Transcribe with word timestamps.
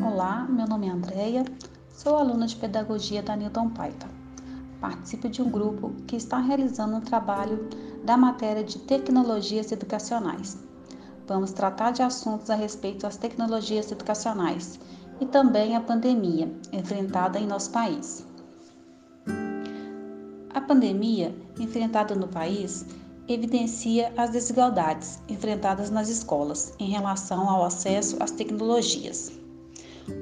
Olá, 0.00 0.46
meu 0.48 0.64
nome 0.64 0.86
é 0.86 0.90
Andreia, 0.90 1.44
sou 1.92 2.16
aluna 2.16 2.46
de 2.46 2.54
Pedagogia 2.54 3.20
da 3.20 3.34
Newton 3.34 3.70
Paiva. 3.70 4.08
Participo 4.80 5.28
de 5.28 5.42
um 5.42 5.50
grupo 5.50 5.90
que 6.06 6.14
está 6.14 6.38
realizando 6.38 6.96
um 6.96 7.00
trabalho 7.00 7.68
da 8.04 8.16
matéria 8.16 8.62
de 8.62 8.78
tecnologias 8.78 9.72
educacionais. 9.72 10.56
Vamos 11.26 11.50
tratar 11.50 11.90
de 11.90 12.02
assuntos 12.02 12.48
a 12.48 12.54
respeito 12.54 13.02
das 13.02 13.16
tecnologias 13.16 13.90
educacionais 13.90 14.78
e 15.20 15.26
também 15.26 15.74
a 15.74 15.80
pandemia 15.80 16.48
enfrentada 16.72 17.40
em 17.40 17.46
nosso 17.46 17.72
país. 17.72 18.24
A 20.54 20.60
pandemia 20.60 21.34
enfrentada 21.58 22.14
no 22.14 22.28
país 22.28 22.86
evidencia 23.26 24.12
as 24.16 24.30
desigualdades 24.30 25.18
enfrentadas 25.28 25.90
nas 25.90 26.08
escolas 26.08 26.72
em 26.78 26.88
relação 26.88 27.50
ao 27.50 27.64
acesso 27.64 28.16
às 28.20 28.30
tecnologias. 28.30 29.37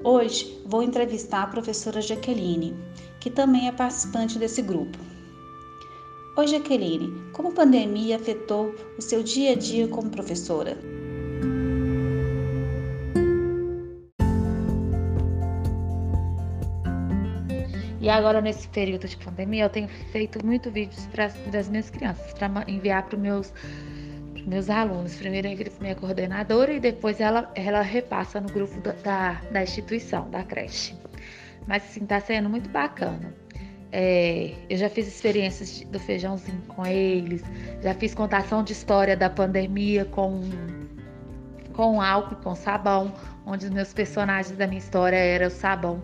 Hoje 0.03 0.63
vou 0.67 0.83
entrevistar 0.83 1.43
a 1.43 1.47
professora 1.47 2.01
Jaqueline, 2.01 2.75
que 3.21 3.31
também 3.31 3.69
é 3.69 3.73
participante 3.73 4.39
desse 4.39 4.63
grupo. 4.63 4.99
Oi, 6.37 6.47
Jaqueline, 6.47 7.13
como 7.33 7.49
a 7.49 7.53
pandemia 7.53 8.17
afetou 8.17 8.75
o 8.99 9.03
seu 9.03 9.23
dia 9.23 9.53
a 9.53 9.55
dia 9.55 9.89
como 9.89 10.11
professora? 10.11 10.77
E 18.07 18.09
agora, 18.09 18.41
nesse 18.41 18.69
período 18.69 19.09
de 19.09 19.17
pandemia, 19.17 19.65
eu 19.65 19.71
tenho 19.71 19.89
feito 20.13 20.45
muito 20.47 20.71
vídeos 20.71 21.07
para 21.07 21.25
as 21.59 21.69
minhas 21.69 21.91
crianças, 21.91 22.33
para 22.35 22.65
enviar 22.69 23.03
para 23.05 23.17
os 23.17 23.21
meus, 23.21 23.53
meus 24.47 24.71
alunos. 24.71 25.17
Primeiro 25.17 25.49
para 25.49 25.83
minha 25.83 25.95
coordenadora 25.95 26.73
e 26.73 26.81
depois 26.81 27.21
ela, 27.21 27.51
ela 27.55 27.83
repassa 27.83 28.41
no 28.41 28.49
grupo 28.49 28.81
da, 29.03 29.41
da 29.51 29.63
instituição, 29.63 30.31
da 30.31 30.43
creche. 30.45 30.95
Mas, 31.67 31.83
assim, 31.85 32.03
está 32.03 32.21
sendo 32.21 32.49
muito 32.49 32.71
bacana. 32.71 33.35
É, 33.93 34.53
eu 34.69 34.77
já 34.77 34.89
fiz 34.89 35.07
experiências 35.07 35.81
do 35.81 35.99
feijãozinho 35.99 36.61
com 36.69 36.85
eles, 36.85 37.43
já 37.83 37.95
fiz 37.95 38.15
contação 38.15 38.63
de 38.63 38.73
história 38.73 39.17
da 39.17 39.31
pandemia 39.31 40.05
com, 40.05 40.41
com 41.73 42.01
álcool, 42.01 42.37
com 42.37 42.55
sabão, 42.55 43.13
onde 43.45 43.67
os 43.67 43.71
meus 43.71 43.93
personagens 43.93 44.57
da 44.57 44.67
minha 44.67 44.79
história 44.79 45.17
eram 45.17 45.47
o 45.47 45.51
sabão 45.51 46.03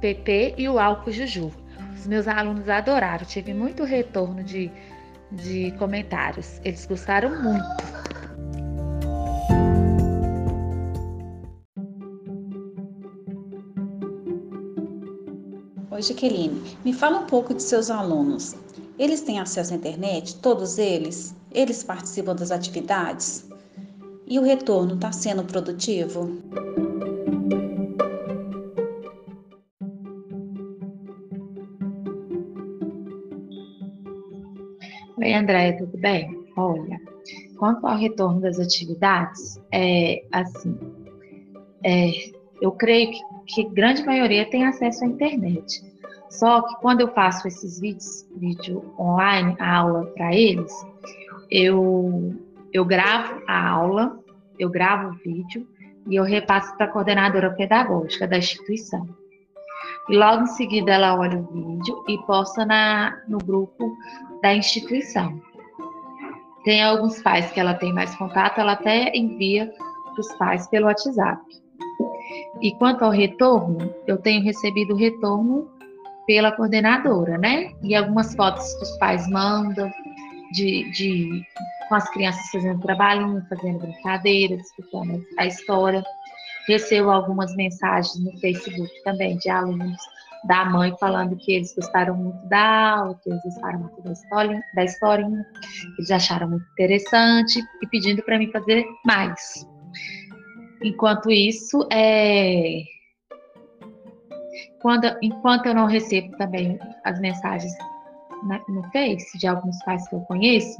PP 0.00 0.54
e 0.58 0.68
o 0.68 0.78
álcool 0.78 1.12
Juju. 1.12 1.52
Os 1.94 2.06
meus 2.06 2.28
alunos 2.28 2.68
adoraram, 2.68 3.24
tive 3.24 3.54
muito 3.54 3.84
retorno 3.84 4.42
de, 4.42 4.70
de 5.32 5.72
comentários. 5.72 6.60
Eles 6.64 6.86
gostaram 6.86 7.30
muito. 7.42 7.98
Oi, 15.90 16.02
Jaqueline. 16.02 16.62
Me 16.84 16.92
fala 16.92 17.18
um 17.18 17.26
pouco 17.26 17.52
de 17.52 17.62
seus 17.62 17.90
alunos. 17.90 18.54
Eles 18.98 19.20
têm 19.20 19.40
acesso 19.40 19.72
à 19.72 19.76
internet? 19.76 20.36
Todos 20.36 20.78
eles? 20.78 21.34
Eles 21.52 21.82
participam 21.82 22.34
das 22.34 22.50
atividades? 22.50 23.48
E 24.26 24.38
o 24.38 24.42
retorno 24.42 24.94
está 24.94 25.10
sendo 25.10 25.42
produtivo? 25.42 26.38
Oi, 35.28 35.34
Andréia, 35.34 35.76
tudo 35.76 35.98
bem? 35.98 36.42
Olha, 36.56 36.98
quanto 37.58 37.86
ao 37.86 37.98
retorno 37.98 38.40
das 38.40 38.58
atividades, 38.58 39.60
é 39.70 40.24
assim, 40.32 40.74
é, 41.84 42.10
eu 42.62 42.72
creio 42.72 43.10
que, 43.10 43.20
que 43.46 43.68
grande 43.68 44.02
maioria 44.06 44.48
tem 44.48 44.64
acesso 44.64 45.04
à 45.04 45.06
internet. 45.06 45.84
Só 46.30 46.62
que 46.62 46.76
quando 46.76 47.02
eu 47.02 47.08
faço 47.08 47.46
esses 47.46 47.78
vídeos, 47.78 48.26
vídeo 48.38 48.82
online, 48.98 49.54
a 49.58 49.76
aula 49.76 50.06
para 50.14 50.34
eles, 50.34 50.72
eu, 51.50 52.34
eu 52.72 52.86
gravo 52.86 53.42
a 53.46 53.68
aula, 53.68 54.18
eu 54.58 54.70
gravo 54.70 55.10
o 55.10 55.18
vídeo 55.18 55.68
e 56.08 56.16
eu 56.16 56.24
repasso 56.24 56.74
para 56.78 56.86
a 56.86 56.90
coordenadora 56.90 57.50
pedagógica 57.50 58.26
da 58.26 58.38
instituição. 58.38 59.06
E 60.08 60.16
logo 60.16 60.44
em 60.44 60.46
seguida 60.46 60.92
ela 60.92 61.18
olha 61.18 61.38
o 61.38 61.42
vídeo 61.52 62.04
e 62.08 62.18
posta 62.26 62.64
na, 62.64 63.20
no 63.28 63.38
grupo 63.38 63.96
da 64.42 64.54
instituição. 64.54 65.40
Tem 66.64 66.82
alguns 66.82 67.20
pais 67.22 67.50
que 67.52 67.60
ela 67.60 67.74
tem 67.74 67.92
mais 67.92 68.14
contato, 68.16 68.60
ela 68.60 68.72
até 68.72 69.10
envia 69.14 69.72
para 70.12 70.20
os 70.20 70.32
pais 70.34 70.66
pelo 70.68 70.86
WhatsApp. 70.86 71.40
E 72.60 72.72
quanto 72.76 73.04
ao 73.04 73.10
retorno, 73.10 73.94
eu 74.06 74.18
tenho 74.18 74.42
recebido 74.42 74.94
retorno 74.94 75.68
pela 76.26 76.52
coordenadora, 76.52 77.38
né? 77.38 77.72
E 77.82 77.94
algumas 77.94 78.34
fotos 78.34 78.74
que 78.74 78.82
os 78.82 78.98
pais 78.98 79.28
mandam 79.30 79.90
de, 80.52 80.90
de 80.90 81.42
com 81.88 81.94
as 81.94 82.08
crianças 82.10 82.50
fazendo 82.50 82.80
trabalhinho, 82.80 83.42
fazendo 83.48 83.78
brincadeiras, 83.78 84.66
explicando 84.66 85.24
a 85.38 85.46
história. 85.46 86.04
Recebo 86.68 87.10
algumas 87.10 87.54
mensagens 87.56 88.22
no 88.22 88.38
Facebook 88.38 88.90
também 89.02 89.38
de 89.38 89.48
alunos 89.48 89.96
da 90.44 90.64
mãe 90.64 90.94
falando 91.00 91.36
que 91.36 91.52
eles 91.52 91.74
gostaram 91.74 92.16
muito 92.16 92.46
da 92.46 92.98
aula, 92.98 93.14
que 93.22 93.30
eles 93.30 93.42
gostaram 93.42 93.80
muito 93.80 94.02
da 94.02 94.12
historinha, 94.12 94.62
da 94.74 94.84
historinha 94.84 95.46
eles 95.98 96.10
acharam 96.10 96.48
muito 96.48 96.66
interessante 96.72 97.60
e 97.82 97.86
pedindo 97.88 98.22
para 98.22 98.38
mim 98.38 98.50
fazer 98.52 98.84
mais. 99.04 99.66
Enquanto 100.82 101.30
isso, 101.30 101.86
é... 101.90 102.82
Quando, 104.80 105.06
enquanto 105.22 105.66
eu 105.66 105.74
não 105.74 105.86
recebo 105.86 106.36
também 106.36 106.78
as 107.04 107.18
mensagens 107.18 107.72
no 108.68 108.82
Face 108.92 109.36
de 109.36 109.46
alguns 109.48 109.76
pais 109.84 110.06
que 110.08 110.14
eu 110.14 110.20
conheço, 110.20 110.78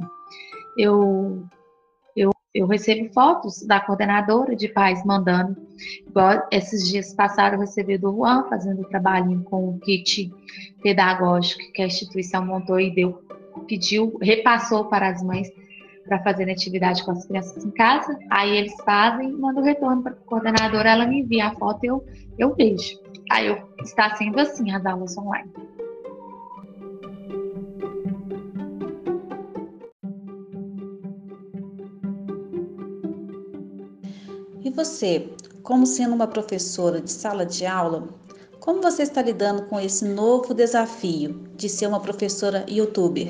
eu 0.77 1.43
eu 2.53 2.65
recebo 2.65 3.11
fotos 3.13 3.61
da 3.65 3.79
coordenadora 3.79 4.55
de 4.55 4.67
pais 4.67 5.03
mandando. 5.05 5.55
Igual 6.07 6.47
esses 6.51 6.87
dias 6.89 7.13
passados 7.13 7.53
eu 7.53 7.59
recebi 7.59 7.97
do 7.97 8.11
Juan 8.11 8.45
fazendo 8.49 8.83
trabalhinho 8.85 9.43
com 9.43 9.69
o 9.69 9.79
kit 9.79 10.31
pedagógico 10.81 11.71
que 11.73 11.81
a 11.81 11.87
instituição 11.87 12.45
montou 12.45 12.79
e 12.79 12.93
deu, 12.93 13.23
pediu, 13.67 14.17
repassou 14.21 14.85
para 14.85 15.09
as 15.09 15.21
mães 15.21 15.47
para 16.05 16.23
fazer 16.23 16.49
atividade 16.49 17.03
com 17.03 17.11
as 17.11 17.25
crianças 17.25 17.63
em 17.63 17.71
casa. 17.71 18.17
Aí 18.31 18.57
eles 18.57 18.73
fazem, 18.83 19.31
mandam 19.31 19.61
o 19.61 19.65
retorno 19.65 20.01
para 20.01 20.13
a 20.13 20.15
coordenadora, 20.15 20.89
ela 20.89 21.05
me 21.05 21.21
envia 21.21 21.47
a 21.47 21.55
foto, 21.55 21.83
eu 21.83 22.03
eu 22.39 22.55
vejo. 22.55 22.97
Aí 23.29 23.47
eu, 23.47 23.57
está 23.83 24.15
sendo 24.15 24.39
assim 24.39 24.71
as 24.71 24.85
aulas 24.85 25.15
online. 25.17 25.51
Você, 34.79 35.29
como 35.61 35.85
sendo 35.85 36.15
uma 36.15 36.25
professora 36.25 37.01
de 37.01 37.11
sala 37.11 37.45
de 37.45 37.65
aula, 37.65 38.07
como 38.61 38.81
você 38.81 39.03
está 39.03 39.21
lidando 39.21 39.63
com 39.63 39.77
esse 39.77 40.05
novo 40.05 40.53
desafio 40.53 41.33
de 41.57 41.67
ser 41.67 41.87
uma 41.87 41.99
professora 41.99 42.65
youtuber? 42.69 43.29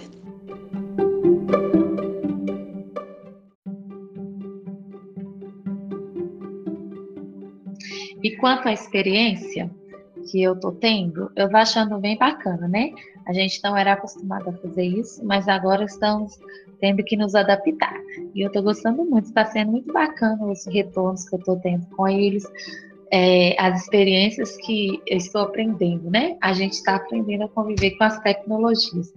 E 8.21 8.37
quanto 8.37 8.67
à 8.67 8.73
experiência 8.73 9.71
que 10.29 10.43
eu 10.43 10.55
tô 10.55 10.71
tendo, 10.73 11.31
eu 11.35 11.49
tô 11.49 11.57
achando 11.57 11.97
bem 11.97 12.15
bacana, 12.15 12.67
né? 12.67 12.91
A 13.25 13.33
gente 13.33 13.59
não 13.63 13.75
era 13.75 13.93
acostumado 13.93 14.49
a 14.49 14.53
fazer 14.53 14.83
isso, 14.83 15.25
mas 15.25 15.47
agora 15.47 15.83
estamos 15.83 16.37
tendo 16.79 17.03
que 17.03 17.15
nos 17.15 17.35
adaptar. 17.35 17.95
E 18.33 18.41
eu 18.41 18.47
estou 18.47 18.63
gostando 18.63 19.03
muito, 19.05 19.25
está 19.25 19.45
sendo 19.45 19.71
muito 19.71 19.91
bacana 19.91 20.45
os 20.45 20.65
retornos 20.65 21.27
que 21.27 21.35
eu 21.35 21.39
estou 21.39 21.57
tendo 21.57 21.85
com 21.87 22.07
eles, 22.07 22.43
é, 23.11 23.55
as 23.59 23.81
experiências 23.81 24.55
que 24.57 25.01
eu 25.07 25.17
estou 25.17 25.41
aprendendo, 25.41 26.09
né? 26.09 26.37
A 26.41 26.53
gente 26.53 26.73
está 26.73 26.95
aprendendo 26.95 27.43
a 27.43 27.49
conviver 27.49 27.91
com 27.91 28.03
as 28.03 28.19
tecnologias. 28.19 29.11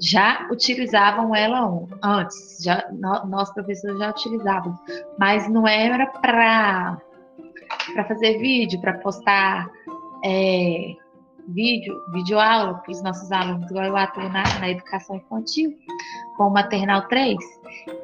Já 0.00 0.48
utilizavam 0.50 1.34
ela 1.34 1.86
antes, 2.02 2.58
já, 2.62 2.88
nós 2.92 3.52
professores 3.52 3.98
já 3.98 4.10
utilizávamos, 4.10 4.78
mas 5.18 5.48
não 5.48 5.66
era 5.66 6.06
para 6.06 6.98
fazer 8.08 8.38
vídeo, 8.38 8.80
para 8.80 8.94
postar 8.94 9.70
é, 10.24 10.94
vídeo, 11.48 11.94
vídeo 12.12 12.38
aula 12.38 12.74
para 12.74 12.90
os 12.90 13.02
nossos 13.02 13.30
alunos, 13.30 13.70
igual 13.70 13.86
eu 13.86 13.96
atuo 13.96 14.28
na, 14.28 14.42
na 14.58 14.70
educação 14.70 15.16
infantil, 15.16 15.76
com 16.36 16.44
o 16.44 16.50
Maternal 16.50 17.08
3, 17.08 17.36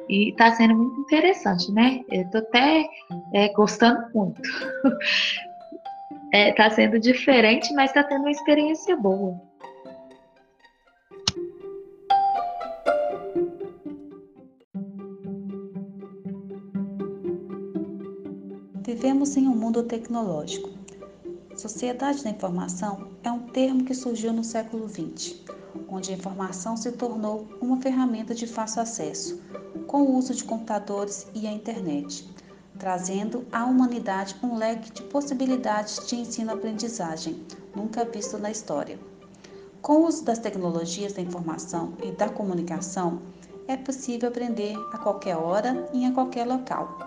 e 0.07 0.29
está 0.29 0.51
sendo 0.51 0.75
muito 0.75 1.01
interessante, 1.01 1.71
né? 1.71 2.03
Eu 2.09 2.23
estou 2.23 2.41
até 2.41 2.85
é, 3.33 3.49
gostando 3.53 4.07
muito. 4.13 4.41
Está 4.41 6.27
é, 6.33 6.51
tá 6.53 6.69
sendo 6.69 6.99
diferente, 6.99 7.73
mas 7.73 7.91
está 7.91 8.03
tendo 8.03 8.21
uma 8.21 8.31
experiência 8.31 8.95
boa. 8.95 9.39
Vivemos 18.85 19.37
em 19.37 19.47
um 19.47 19.55
mundo 19.55 19.83
tecnológico. 19.83 20.69
Sociedade 21.55 22.23
da 22.23 22.31
informação 22.31 23.09
é 23.23 23.31
um 23.31 23.39
termo 23.39 23.83
que 23.83 23.93
surgiu 23.93 24.33
no 24.33 24.43
século 24.43 24.89
XX, 24.89 25.43
onde 25.91 26.11
a 26.11 26.15
informação 26.15 26.77
se 26.77 26.91
tornou 26.91 27.47
uma 27.61 27.81
ferramenta 27.81 28.33
de 28.33 28.45
fácil 28.45 28.81
acesso, 28.81 29.41
com 29.87 30.03
o 30.03 30.17
uso 30.17 30.33
de 30.33 30.43
computadores 30.43 31.27
e 31.33 31.47
a 31.47 31.51
internet, 31.51 32.29
trazendo 32.77 33.45
à 33.51 33.65
humanidade 33.65 34.35
um 34.43 34.55
leque 34.55 34.91
de 34.91 35.03
possibilidades 35.03 36.07
de 36.07 36.15
ensino-aprendizagem 36.15 37.43
nunca 37.75 38.05
visto 38.05 38.37
na 38.37 38.51
história. 38.51 38.99
Com 39.81 39.93
o 39.93 40.07
uso 40.07 40.23
das 40.23 40.39
tecnologias 40.39 41.13
da 41.13 41.21
informação 41.21 41.93
e 42.03 42.11
da 42.11 42.29
comunicação, 42.29 43.21
é 43.67 43.77
possível 43.77 44.29
aprender 44.29 44.75
a 44.91 44.97
qualquer 44.97 45.37
hora 45.37 45.89
e 45.93 46.03
em 46.03 46.13
qualquer 46.13 46.45
local, 46.45 46.97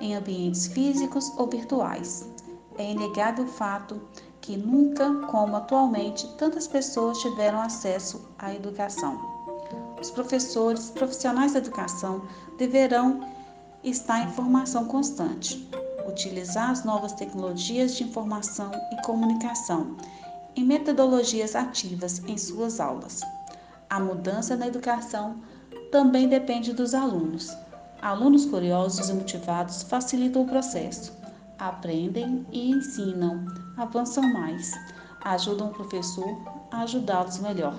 em 0.00 0.14
ambientes 0.14 0.66
físicos 0.66 1.30
ou 1.36 1.46
virtuais. 1.46 2.28
É 2.78 2.90
inegável 2.90 3.44
o 3.44 3.48
fato 3.48 4.00
que 4.42 4.56
nunca, 4.56 5.14
como 5.28 5.56
atualmente, 5.56 6.26
tantas 6.36 6.66
pessoas 6.66 7.18
tiveram 7.18 7.60
acesso 7.60 8.28
à 8.38 8.52
educação. 8.52 9.18
Os 10.00 10.10
professores, 10.10 10.90
profissionais 10.90 11.52
da 11.52 11.60
educação, 11.60 12.22
deverão 12.58 13.20
estar 13.84 14.24
em 14.24 14.32
formação 14.32 14.84
constante, 14.86 15.68
utilizar 16.08 16.70
as 16.70 16.84
novas 16.84 17.12
tecnologias 17.12 17.94
de 17.94 18.02
informação 18.02 18.72
e 18.92 19.00
comunicação 19.02 19.96
em 20.56 20.64
metodologias 20.64 21.54
ativas 21.54 22.20
em 22.26 22.36
suas 22.36 22.80
aulas. 22.80 23.20
A 23.88 24.00
mudança 24.00 24.56
na 24.56 24.66
educação 24.66 25.36
também 25.92 26.28
depende 26.28 26.72
dos 26.72 26.94
alunos. 26.94 27.56
Alunos 28.00 28.44
curiosos 28.44 29.08
e 29.08 29.12
motivados 29.12 29.84
facilitam 29.84 30.42
o 30.42 30.48
processo, 30.48 31.12
aprendem 31.58 32.44
e 32.50 32.70
ensinam, 32.70 33.44
avançam 33.76 34.22
mais, 34.22 34.72
ajudam 35.22 35.68
o 35.68 35.72
professor 35.72 36.36
a 36.70 36.82
ajudá-los 36.82 37.38
melhor. 37.38 37.74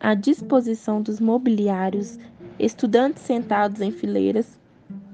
À 0.00 0.14
disposição 0.14 1.02
dos 1.02 1.18
mobiliários, 1.18 2.18
estudantes 2.58 3.22
sentados 3.22 3.80
em 3.80 3.90
fileiras, 3.90 4.56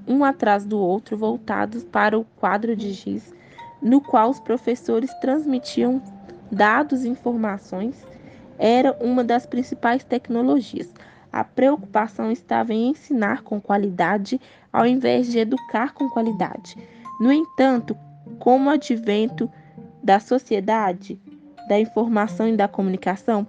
um 0.07 0.23
atrás 0.23 0.65
do 0.65 0.77
outro, 0.77 1.17
voltados 1.17 1.83
para 1.83 2.17
o 2.17 2.23
quadro 2.23 2.75
de 2.75 2.93
giz, 2.93 3.33
no 3.81 3.99
qual 3.99 4.29
os 4.29 4.39
professores 4.39 5.11
transmitiam 5.15 6.01
dados 6.51 7.03
e 7.03 7.09
informações, 7.09 8.05
era 8.59 8.95
uma 9.01 9.23
das 9.23 9.45
principais 9.45 10.03
tecnologias. 10.03 10.93
A 11.33 11.43
preocupação 11.43 12.31
estava 12.31 12.75
em 12.75 12.89
ensinar 12.89 13.41
com 13.41 13.59
qualidade 13.59 14.39
ao 14.71 14.85
invés 14.85 15.31
de 15.31 15.39
educar 15.39 15.91
com 15.91 16.07
qualidade. 16.07 16.77
No 17.19 17.31
entanto, 17.33 17.97
com 18.37 18.63
o 18.63 18.69
advento 18.69 19.51
da 20.03 20.19
sociedade, 20.19 21.19
da 21.67 21.79
informação 21.79 22.47
e 22.47 22.55
da 22.55 22.67
comunicação, 22.67 23.47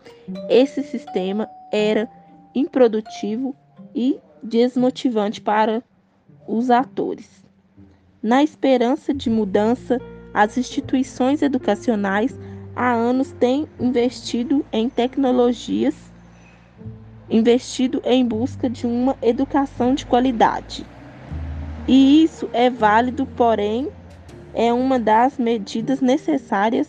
esse 0.48 0.82
sistema 0.82 1.46
era 1.70 2.08
improdutivo 2.54 3.54
e 3.94 4.18
desmotivante 4.42 5.42
para 5.42 5.82
os 6.48 6.70
atores. 6.70 7.44
Na 8.22 8.42
esperança 8.42 9.12
de 9.12 9.28
mudança, 9.28 10.00
as 10.32 10.56
instituições 10.56 11.42
educacionais 11.42 12.34
há 12.74 12.94
anos 12.94 13.32
têm 13.32 13.68
investido 13.78 14.64
em 14.72 14.88
tecnologias, 14.88 16.13
investido 17.28 18.02
em 18.04 18.26
busca 18.26 18.68
de 18.68 18.86
uma 18.86 19.16
educação 19.22 19.94
de 19.94 20.04
qualidade. 20.04 20.86
E 21.86 22.22
isso 22.24 22.48
é 22.52 22.70
válido, 22.70 23.26
porém, 23.26 23.88
é 24.54 24.72
uma 24.72 24.98
das 24.98 25.36
medidas 25.38 26.00
necessárias, 26.00 26.88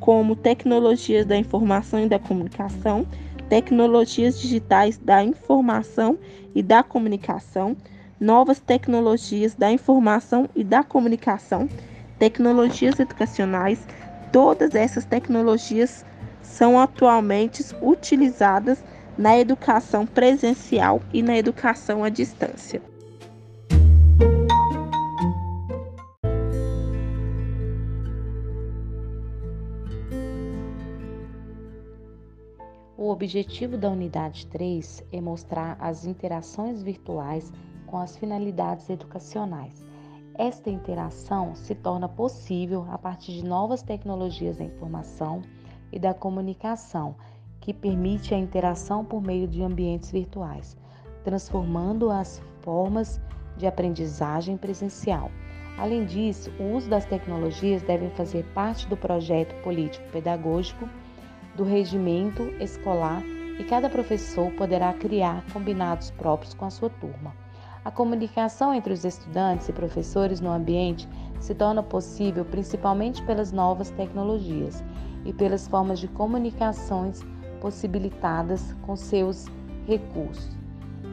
como 0.00 0.36
tecnologias 0.36 1.26
da 1.26 1.36
informação 1.36 2.04
e 2.04 2.08
da 2.08 2.18
comunicação, 2.18 3.06
tecnologias 3.48 4.40
digitais 4.40 4.98
da 4.98 5.22
informação 5.22 6.18
e 6.54 6.62
da 6.62 6.82
comunicação, 6.82 7.76
novas 8.18 8.58
tecnologias 8.58 9.54
da 9.54 9.70
informação 9.70 10.48
e 10.54 10.64
da 10.64 10.82
comunicação, 10.82 11.68
tecnologias 12.18 12.98
educacionais, 12.98 13.86
todas 14.32 14.74
essas 14.74 15.04
tecnologias 15.04 16.04
são 16.42 16.80
atualmente 16.80 17.62
utilizadas 17.82 18.82
na 19.16 19.38
educação 19.38 20.06
presencial 20.06 21.00
e 21.12 21.22
na 21.22 21.36
educação 21.36 22.04
à 22.04 22.08
distância. 22.08 22.82
O 32.98 33.10
objetivo 33.10 33.76
da 33.76 33.88
unidade 33.88 34.46
3 34.46 35.04
é 35.12 35.20
mostrar 35.20 35.76
as 35.80 36.04
interações 36.04 36.82
virtuais 36.82 37.52
com 37.86 37.98
as 37.98 38.16
finalidades 38.16 38.90
educacionais. 38.90 39.86
Esta 40.34 40.68
interação 40.68 41.54
se 41.54 41.74
torna 41.74 42.08
possível 42.08 42.84
a 42.90 42.98
partir 42.98 43.32
de 43.32 43.44
novas 43.44 43.80
tecnologias 43.80 44.56
da 44.56 44.64
informação 44.64 45.40
e 45.92 45.98
da 45.98 46.12
comunicação, 46.12 47.14
que 47.66 47.74
permite 47.74 48.32
a 48.32 48.38
interação 48.38 49.04
por 49.04 49.20
meio 49.20 49.48
de 49.48 49.60
ambientes 49.60 50.12
virtuais, 50.12 50.76
transformando 51.24 52.12
as 52.12 52.40
formas 52.60 53.20
de 53.56 53.66
aprendizagem 53.66 54.56
presencial. 54.56 55.32
Além 55.76 56.04
disso, 56.04 56.48
o 56.60 56.76
uso 56.76 56.88
das 56.88 57.04
tecnologias 57.06 57.82
deve 57.82 58.08
fazer 58.10 58.44
parte 58.54 58.86
do 58.86 58.96
projeto 58.96 59.52
político-pedagógico 59.64 60.88
do 61.56 61.64
regimento 61.64 62.44
escolar 62.60 63.20
e 63.58 63.64
cada 63.64 63.90
professor 63.90 64.48
poderá 64.52 64.92
criar 64.92 65.44
combinados 65.52 66.12
próprios 66.12 66.54
com 66.54 66.66
a 66.66 66.70
sua 66.70 66.88
turma. 66.88 67.34
A 67.84 67.90
comunicação 67.90 68.72
entre 68.72 68.92
os 68.92 69.04
estudantes 69.04 69.68
e 69.68 69.72
professores 69.72 70.40
no 70.40 70.52
ambiente 70.52 71.08
se 71.40 71.52
torna 71.52 71.82
possível 71.82 72.44
principalmente 72.44 73.20
pelas 73.24 73.50
novas 73.50 73.90
tecnologias 73.90 74.84
e 75.24 75.32
pelas 75.32 75.66
formas 75.66 75.98
de 75.98 76.06
comunicações 76.06 77.24
possibilitadas 77.56 78.74
com 78.82 78.96
seus 78.96 79.46
recursos. 79.86 80.56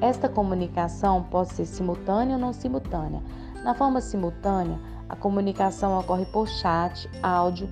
Esta 0.01 0.27
comunicação 0.27 1.23
pode 1.23 1.53
ser 1.53 1.65
simultânea 1.65 2.35
ou 2.35 2.41
não 2.41 2.53
simultânea. 2.53 3.21
Na 3.63 3.73
forma 3.73 4.01
simultânea, 4.01 4.77
a 5.07 5.15
comunicação 5.15 5.97
ocorre 5.97 6.25
por 6.25 6.47
chat, 6.47 7.09
áudio 7.21 7.69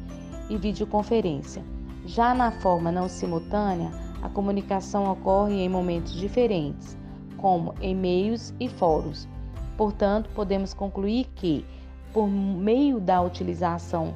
e 0.50 0.58
videoconferência. 0.58 1.64
Já 2.06 2.34
na 2.34 2.52
forma 2.52 2.92
não 2.92 3.08
simultânea, 3.08 3.92
a 4.22 4.30
comunicação 4.30 5.12
ocorre 5.12 5.56
em 5.56 5.70
momentos 5.70 6.14
diferentes 6.14 6.98
como 7.38 7.74
e-mails 7.82 8.54
e 8.60 8.70
fóruns. 8.70 9.28
Portanto, 9.76 10.30
podemos 10.36 10.74
concluir 10.74 11.26
que, 11.36 11.66
por 12.14 12.28
meio 12.28 13.00
da 13.00 13.20
utilização 13.22 14.14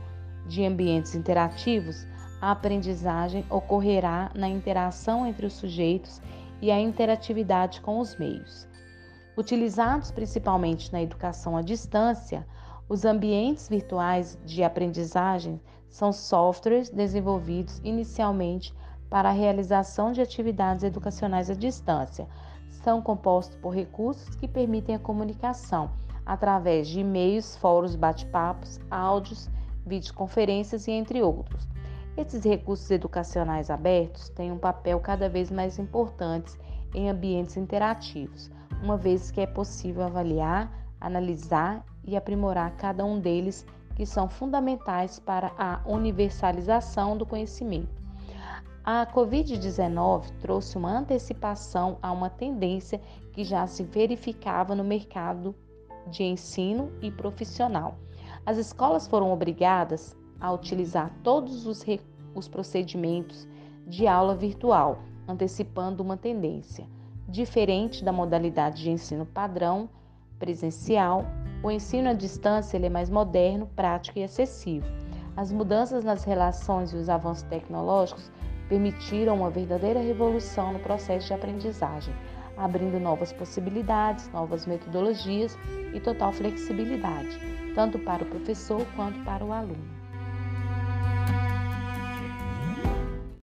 de 0.48 0.64
ambientes 0.64 1.16
interativos, 1.16 2.06
a 2.42 2.52
aprendizagem 2.52 3.46
ocorrerá 3.50 4.32
na 4.36 4.48
interação 4.48 5.26
entre 5.26 5.46
os 5.46 5.54
sujeitos 5.54 6.22
e 6.62 6.72
a 6.72 6.80
interatividade 6.80 7.82
com 7.82 8.00
os 8.00 8.16
meios. 8.18 8.68
Utilizados 9.38 10.12
principalmente 10.12 10.92
na 10.92 11.02
educação 11.02 11.58
à 11.58 11.62
distância, 11.62 12.46
os 12.88 13.04
ambientes 13.04 13.68
virtuais 13.68 14.38
de 14.46 14.64
aprendizagem 14.64 15.60
são 15.90 16.12
softwares 16.14 16.90
desenvolvidos 16.90 17.82
inicialmente 17.84 18.74
para 19.10 19.30
a 19.30 19.34
realização 19.34 20.12
de 20.12 20.22
atividades 20.22 20.84
educacionais 20.84 21.50
à 21.50 21.54
distância, 21.54 22.28
são 22.70 23.02
compostos 23.02 23.56
por 23.58 23.74
recursos 23.74 24.36
que 24.36 24.48
permitem 24.48 24.96
a 24.96 25.00
comunicação 25.00 25.90
através 26.26 26.88
de 26.88 27.00
e-mails, 27.00 27.56
fóruns, 27.56 27.96
bate-papos, 27.96 28.80
áudios, 28.90 29.50
videoconferências 29.86 30.88
e 30.88 30.92
entre 30.92 31.22
outros. 31.22 31.68
Esses 32.18 32.46
recursos 32.46 32.90
educacionais 32.92 33.70
abertos 33.70 34.30
têm 34.30 34.50
um 34.50 34.58
papel 34.58 35.00
cada 35.02 35.28
vez 35.28 35.52
mais 35.52 35.78
importante 35.78 36.58
em 36.94 37.10
ambientes 37.10 37.58
interativos, 37.58 38.50
uma 38.82 38.96
vez 38.96 39.32
que 39.32 39.42
é 39.42 39.46
possível 39.46 40.04
avaliar, 40.04 40.72
analisar 41.02 41.86
e 42.06 42.16
aprimorar 42.16 42.72
cada 42.78 43.04
um 43.04 43.20
deles, 43.20 43.66
que 43.96 44.06
são 44.06 44.30
fundamentais 44.30 45.20
para 45.20 45.52
a 45.58 45.82
universalização 45.86 47.18
do 47.18 47.26
conhecimento. 47.26 48.02
A 48.84 49.06
Covid-19 49.08 50.32
trouxe 50.40 50.78
uma 50.78 50.98
antecipação 50.98 51.98
a 52.02 52.14
uma 52.14 52.30
tendência 52.30 53.02
que 53.34 53.44
já 53.44 53.68
se 53.68 53.84
verificava 53.84 54.74
no 54.74 54.86
mercado 54.86 55.54
de 56.08 56.24
ensino 56.24 56.92
e 57.02 57.12
profissional. 57.12 57.98
As 58.46 58.58
escolas 58.58 59.06
foram 59.06 59.34
obrigadas 59.34 60.16
a 60.40 60.52
utilizar 60.52 61.12
todos 61.24 61.66
os, 61.66 61.84
os 62.34 62.48
procedimentos 62.48 63.48
de 63.88 64.08
aula 64.08 64.36
virtual, 64.36 65.00
antecipando 65.28 66.04
uma 66.04 66.18
tendência. 66.18 66.88
Diferente 67.28 68.04
da 68.04 68.12
modalidade 68.12 68.84
de 68.84 68.92
ensino 68.92 69.26
padrão 69.26 69.90
presencial, 70.38 71.26
o 71.64 71.72
ensino 71.72 72.10
à 72.10 72.14
distância 72.14 72.78
é 72.78 72.90
mais 72.90 73.10
moderno, 73.10 73.68
prático 73.76 74.20
e 74.20 74.24
acessível. 74.24 74.90
As 75.36 75.52
mudanças 75.52 76.04
nas 76.04 76.24
relações 76.24 76.94
e 76.94 76.96
os 76.96 77.10
avanços 77.10 77.44
tecnológicos 77.44 78.32
permitiram 78.70 79.36
uma 79.36 79.50
verdadeira 79.50 80.00
revolução 80.00 80.74
no 80.74 80.80
processo 80.80 81.28
de 81.28 81.34
aprendizagem, 81.34 82.14
abrindo 82.58 83.00
novas 83.00 83.34
possibilidades, 83.34 84.32
novas 84.32 84.66
metodologias 84.66 85.58
e 85.94 86.00
total 86.00 86.32
flexibilidade, 86.32 87.38
tanto 87.74 88.00
para 88.00 88.24
o 88.24 88.28
professor 88.28 88.86
quanto 88.96 89.20
para 89.24 89.44
o 89.44 89.52
aluno. 89.52 89.95